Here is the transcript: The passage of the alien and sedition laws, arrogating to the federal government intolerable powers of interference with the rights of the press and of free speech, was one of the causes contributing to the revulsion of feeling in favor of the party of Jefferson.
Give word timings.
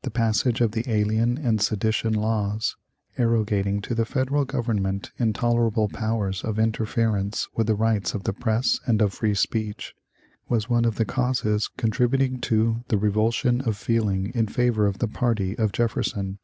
The 0.00 0.10
passage 0.10 0.62
of 0.62 0.72
the 0.72 0.90
alien 0.90 1.36
and 1.36 1.60
sedition 1.60 2.14
laws, 2.14 2.76
arrogating 3.18 3.82
to 3.82 3.94
the 3.94 4.06
federal 4.06 4.46
government 4.46 5.10
intolerable 5.18 5.86
powers 5.86 6.42
of 6.42 6.58
interference 6.58 7.46
with 7.54 7.66
the 7.66 7.74
rights 7.74 8.14
of 8.14 8.24
the 8.24 8.32
press 8.32 8.80
and 8.86 9.02
of 9.02 9.12
free 9.12 9.34
speech, 9.34 9.94
was 10.48 10.70
one 10.70 10.86
of 10.86 10.94
the 10.94 11.04
causes 11.04 11.68
contributing 11.76 12.40
to 12.40 12.84
the 12.88 12.96
revulsion 12.96 13.60
of 13.60 13.76
feeling 13.76 14.28
in 14.34 14.46
favor 14.46 14.86
of 14.86 14.96
the 14.96 15.08
party 15.08 15.58
of 15.58 15.72
Jefferson. 15.72 16.38